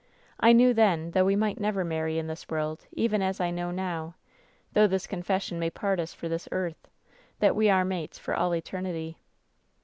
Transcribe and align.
"I 0.39 0.51
knew 0.51 0.73
then, 0.73 1.11
though 1.11 1.25
we 1.25 1.35
might 1.35 1.59
never 1.59 1.83
marry 1.85 2.17
in 2.17 2.25
this 2.25 2.49
world, 2.49 2.87
even 2.93 3.21
as 3.21 3.39
I 3.39 3.51
know 3.51 3.69
now— 3.69 4.15
though 4.73 4.87
this 4.87 5.05
confession 5.05 5.59
may 5.59 5.69
part 5.69 5.99
us 5.99 6.11
for 6.11 6.27
this 6.27 6.49
earth— 6.51 6.87
that 7.39 7.55
we 7.55 7.69
are 7.69 7.85
mates 7.85 8.17
for 8.17 8.33
all 8.33 8.55
eternity. 8.55 9.19